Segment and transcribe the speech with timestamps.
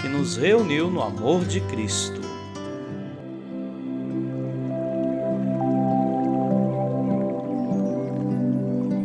[0.00, 2.20] que nos reuniu no amor de Cristo.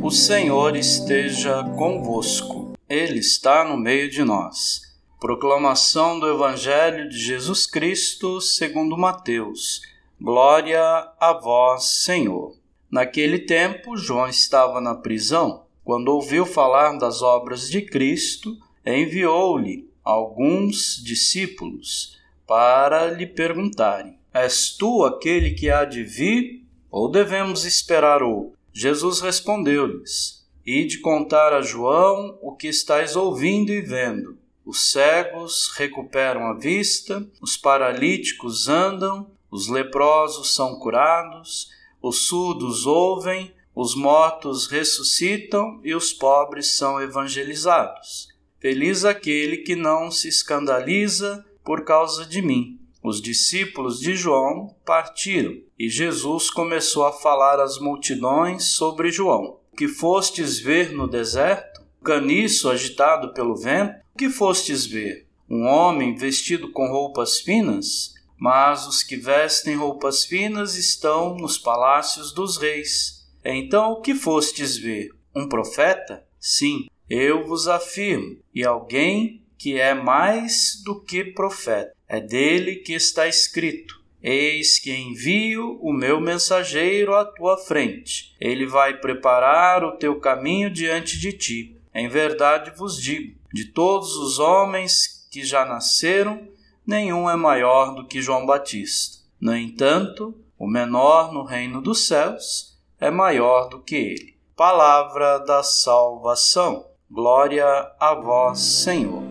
[0.03, 4.81] O Senhor esteja convosco, Ele está no meio de nós.
[5.19, 9.81] Proclamação do Evangelho de Jesus Cristo segundo Mateus.
[10.19, 10.81] Glória
[11.19, 12.55] a vós, Senhor.
[12.89, 15.63] Naquele tempo, João estava na prisão.
[15.83, 25.03] Quando ouviu falar das obras de Cristo, enviou-lhe alguns discípulos para lhe perguntarem: És tu
[25.03, 28.57] aquele que há de vir, ou devemos esperar outro?
[28.73, 34.37] Jesus respondeu-lhes: Ide contar a João o que estáis ouvindo e vendo.
[34.65, 41.69] Os cegos recuperam a vista, os paralíticos andam, os leprosos são curados,
[42.01, 48.30] os surdos ouvem, os mortos ressuscitam e os pobres são evangelizados.
[48.61, 52.79] Feliz aquele que não se escandaliza por causa de mim.
[53.03, 59.57] Os discípulos de João partiram e Jesus começou a falar às multidões sobre João.
[59.75, 61.81] Que fostes ver no deserto?
[62.03, 63.95] Caniço agitado pelo vento?
[64.15, 65.25] Que fostes ver?
[65.49, 68.13] Um homem vestido com roupas finas?
[68.37, 73.27] Mas os que vestem roupas finas estão nos palácios dos reis.
[73.43, 75.09] Então o que fostes ver?
[75.35, 76.23] Um profeta?
[76.39, 81.93] Sim, eu vos afirmo, e alguém que é mais do que profeta.
[82.07, 88.35] É dele que está escrito: Eis que envio o meu mensageiro à tua frente.
[88.39, 91.77] Ele vai preparar o teu caminho diante de ti.
[91.93, 96.47] Em verdade vos digo: de todos os homens que já nasceram,
[96.85, 99.19] nenhum é maior do que João Batista.
[99.39, 104.30] No entanto, o menor no reino dos céus é maior do que ele.
[104.55, 106.85] Palavra da salvação.
[107.09, 107.65] Glória
[107.99, 109.23] a vós, Senhor.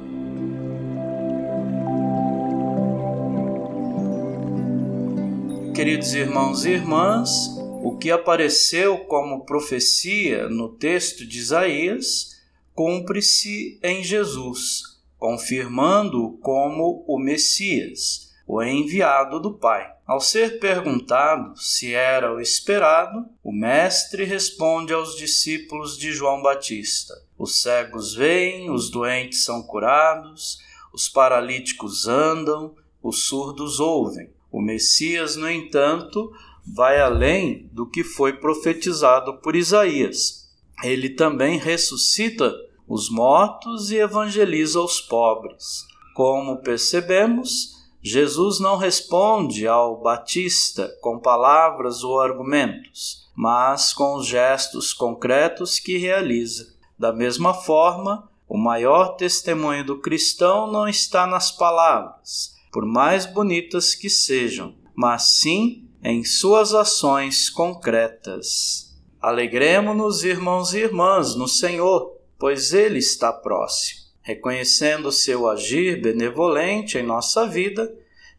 [5.75, 12.41] Queridos irmãos e irmãs, o que apareceu como profecia no texto de Isaías
[12.75, 19.89] cumpre-se em Jesus, confirmando-o como o Messias, o enviado do Pai.
[20.05, 27.15] Ao ser perguntado se era o esperado, o Mestre responde aos discípulos de João Batista:
[27.39, 30.59] Os cegos veem, os doentes são curados,
[30.93, 34.29] os paralíticos andam, os surdos ouvem.
[34.51, 36.33] O Messias, no entanto,
[36.67, 40.51] vai além do que foi profetizado por Isaías.
[40.83, 42.53] Ele também ressuscita
[42.89, 45.87] os mortos e evangeliza os pobres.
[46.17, 54.95] Como percebemos, Jesus não responde ao Batista com palavras ou argumentos, mas com os gestos
[54.95, 56.75] concretos que realiza.
[56.99, 63.95] Da mesma forma, o maior testemunho do cristão não está nas palavras, por mais bonitas
[63.95, 68.99] que sejam, mas sim em suas ações concretas.
[69.21, 74.01] Alegremos-nos, irmãos e irmãs, no Senhor, pois Ele está próximo.
[74.31, 77.93] Reconhecendo seu agir benevolente em nossa vida,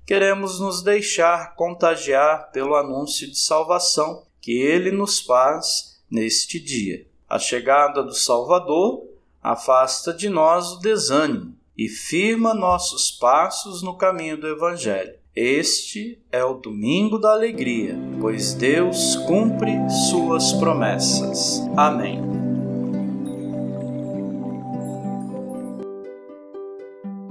[0.05, 7.05] queremos nos deixar contagiar pelo anúncio de salvação que ele nos faz neste dia.
[7.27, 9.03] A chegada do Salvador
[9.43, 15.15] afasta de nós o desânimo e firma nossos passos no caminho do Evangelho.
[15.35, 19.73] Este é o domingo da alegria, pois Deus cumpre
[20.09, 21.61] suas promessas.
[21.75, 22.30] Amém.